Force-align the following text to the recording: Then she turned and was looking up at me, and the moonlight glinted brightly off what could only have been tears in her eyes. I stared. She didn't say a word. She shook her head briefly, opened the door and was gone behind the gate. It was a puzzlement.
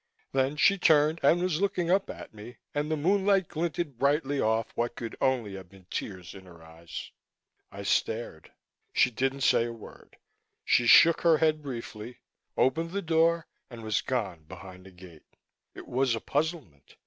Then 0.31 0.55
she 0.57 0.79
turned 0.79 1.19
and 1.21 1.43
was 1.43 1.61
looking 1.61 1.91
up 1.91 2.09
at 2.09 2.33
me, 2.33 2.57
and 2.73 2.89
the 2.89 2.97
moonlight 2.97 3.47
glinted 3.47 3.99
brightly 3.99 4.41
off 4.41 4.71
what 4.73 4.95
could 4.95 5.15
only 5.21 5.53
have 5.53 5.69
been 5.69 5.85
tears 5.91 6.33
in 6.33 6.45
her 6.45 6.63
eyes. 6.63 7.11
I 7.71 7.83
stared. 7.83 8.51
She 8.93 9.11
didn't 9.11 9.41
say 9.41 9.65
a 9.65 9.71
word. 9.71 10.17
She 10.65 10.87
shook 10.87 11.21
her 11.21 11.37
head 11.37 11.61
briefly, 11.61 12.17
opened 12.57 12.93
the 12.93 13.03
door 13.03 13.45
and 13.69 13.83
was 13.83 14.01
gone 14.01 14.45
behind 14.45 14.87
the 14.87 14.91
gate. 14.91 15.35
It 15.75 15.87
was 15.87 16.15
a 16.15 16.19
puzzlement. 16.19 16.95